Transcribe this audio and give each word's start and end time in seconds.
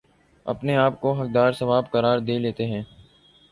اپنے 0.45 0.75
آپ 0.75 0.99
کو 1.01 1.11
حقدار 1.13 1.51
ثواب 1.51 1.91
قرار 1.91 2.19
دے 2.19 2.37
لیتےہیں 2.39 2.81